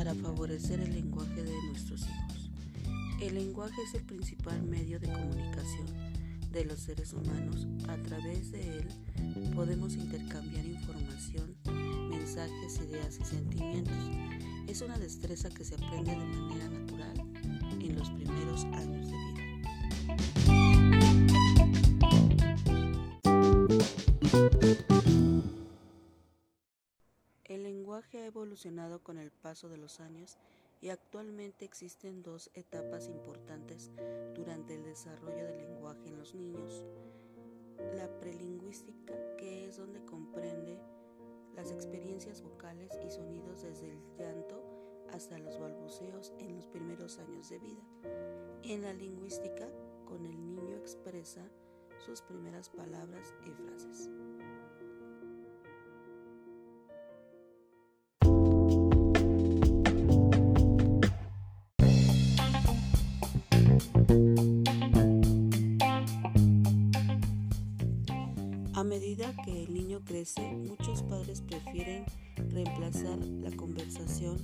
[0.00, 2.50] para favorecer el lenguaje de nuestros hijos.
[3.20, 5.86] El lenguaje es el principal medio de comunicación
[6.50, 7.66] de los seres humanos.
[7.86, 8.88] A través de él
[9.54, 11.54] podemos intercambiar información,
[12.08, 14.10] mensajes, ideas y sentimientos.
[14.68, 17.20] Es una destreza que se aprende de manera natural
[17.78, 19.19] en los primeros años de
[28.10, 30.38] lenguaje ha evolucionado con el paso de los años
[30.80, 33.90] y actualmente existen dos etapas importantes
[34.34, 36.84] durante el desarrollo del lenguaje en los niños.
[37.94, 40.80] La prelingüística, que es donde comprende
[41.54, 44.62] las experiencias vocales y sonidos desde el llanto
[45.12, 47.82] hasta los balbuceos en los primeros años de vida.
[48.62, 49.68] En la lingüística,
[50.04, 51.42] con el niño expresa
[52.04, 54.10] sus primeras palabras y frases.
[69.44, 72.04] Que el niño crece, muchos padres prefieren
[72.50, 74.36] reemplazar la conversación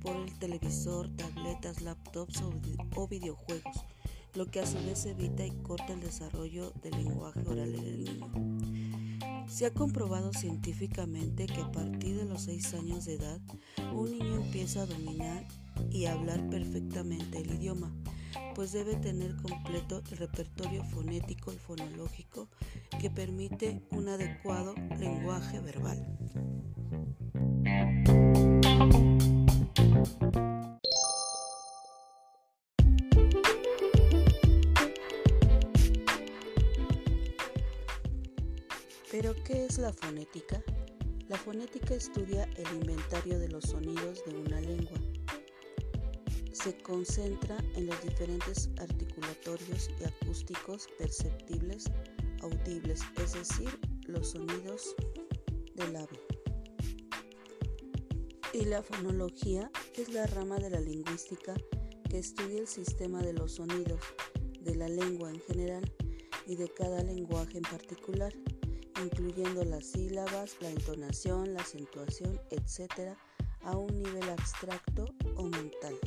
[0.00, 2.42] por el televisor, tabletas, laptops
[2.96, 3.84] o, videojuegos,
[4.34, 8.04] lo que a su vez evita y corta el desarrollo del lenguaje oral en el
[8.04, 9.46] niño.
[9.48, 13.40] Se ha comprobado científicamente que a partir de los 6 años de edad,
[13.92, 15.46] un niño empieza a dominar
[15.90, 17.92] y hablar perfectamente el idioma,
[18.54, 22.48] pues debe tener completo el repertorio fonético y fonológico
[23.00, 26.06] que permite un adecuado lenguaje verbal.
[39.10, 40.62] ¿Pero qué es la fonética?
[41.28, 45.11] La fonética estudia el inventario de los sonidos de una lengua.
[46.62, 51.90] Se concentra en los diferentes articulatorios y acústicos perceptibles,
[52.42, 54.94] audibles, es decir, los sonidos
[55.74, 56.18] del habla.
[58.52, 61.54] Y la fonología es la rama de la lingüística
[62.08, 64.00] que estudia el sistema de los sonidos
[64.60, 65.92] de la lengua en general
[66.46, 68.32] y de cada lenguaje en particular
[69.02, 73.16] incluyendo las sílabas, la entonación, la acentuación, etc.,
[73.62, 75.06] a un nivel abstracto
[75.36, 75.98] o mental.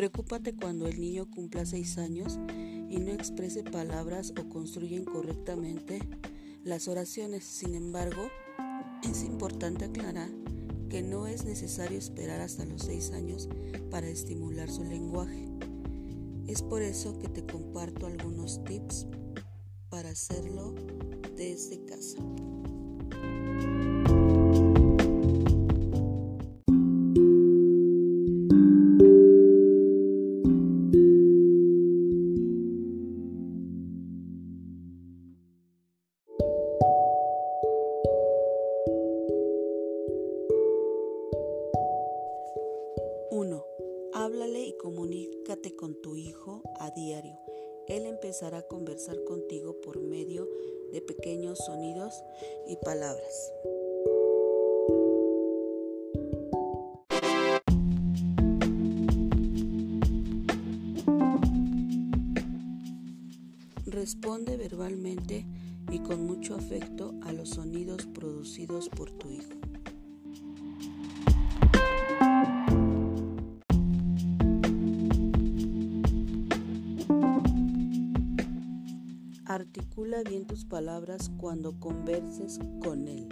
[0.00, 2.40] Preocúpate cuando el niño cumpla seis años
[2.88, 6.00] y no exprese palabras o construya incorrectamente
[6.64, 7.44] las oraciones.
[7.44, 8.30] Sin embargo,
[9.02, 10.30] es importante aclarar
[10.88, 13.50] que no es necesario esperar hasta los seis años
[13.90, 15.50] para estimular su lenguaje.
[16.46, 19.06] Es por eso que te comparto algunos tips
[19.90, 20.74] para hacerlo
[21.36, 22.16] desde casa.
[46.78, 47.38] A diario.
[47.88, 50.48] Él empezará a conversar contigo por medio
[50.92, 52.22] de pequeños sonidos
[52.66, 53.52] y palabras.
[63.86, 65.46] Responde verbalmente
[65.90, 69.59] y con mucho afecto a los sonidos producidos por tu hijo.
[79.50, 83.26] Articula bien tus palabras cuando converses con él.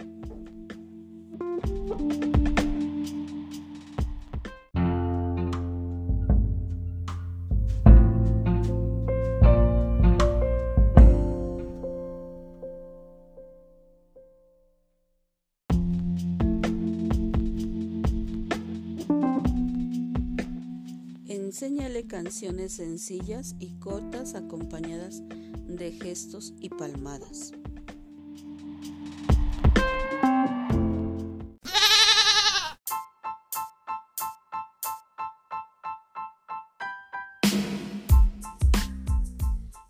[21.29, 25.23] Enséñale canciones sencillas y cortas acompañadas
[25.69, 27.51] de gestos y palmadas.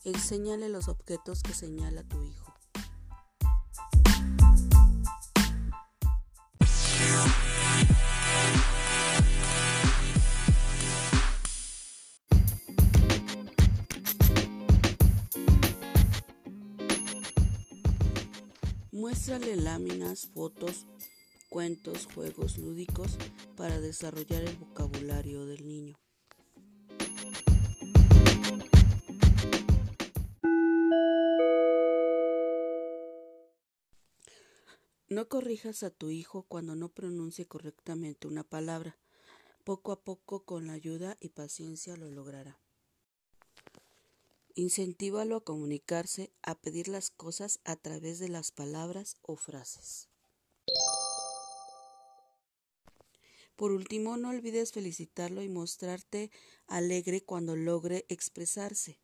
[0.03, 2.58] Enséñale los objetos que señala tu hijo.
[19.00, 20.86] Muéstrale láminas, fotos,
[21.48, 23.18] cuentos, juegos lúdicos
[23.56, 25.98] para desarrollar el vocabulario del niño.
[35.07, 38.98] No corrijas a tu hijo cuando no pronuncie correctamente una palabra.
[39.63, 42.60] Poco a poco, con la ayuda y paciencia, lo logrará.
[44.59, 50.09] Incentívalo a comunicarse, a pedir las cosas a través de las palabras o frases.
[53.56, 56.29] Por último, no olvides felicitarlo y mostrarte
[56.67, 59.00] alegre cuando logre expresarse.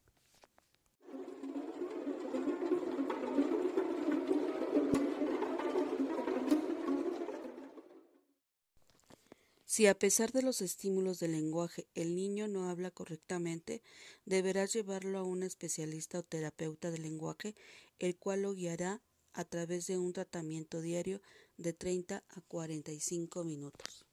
[9.76, 13.84] Si a pesar de los estímulos del lenguaje el niño no habla correctamente,
[14.24, 17.56] deberás llevarlo a un especialista o terapeuta del lenguaje,
[18.00, 19.02] el cual lo guiará
[19.34, 21.22] a través de un tratamiento diario
[21.58, 24.06] de 30 a 45 minutos.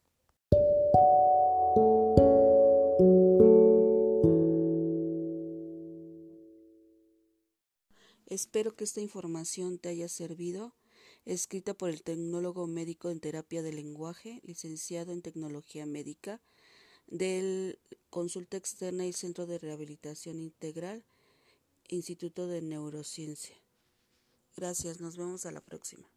[8.26, 10.74] Espero que esta información te haya servido
[11.24, 16.40] escrita por el tecnólogo médico en terapia del lenguaje, licenciado en tecnología médica,
[17.06, 17.78] del
[18.10, 21.04] Consulta Externa y Centro de Rehabilitación Integral,
[21.88, 23.56] Instituto de Neurociencia.
[24.56, 26.08] Gracias, nos vemos a la próxima.